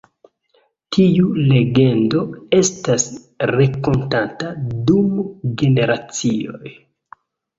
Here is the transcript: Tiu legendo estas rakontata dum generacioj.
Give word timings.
Tiu 0.95 1.25
legendo 1.49 2.21
estas 2.59 3.05
rakontata 3.51 4.49
dum 4.89 5.21
generacioj. 5.63 6.73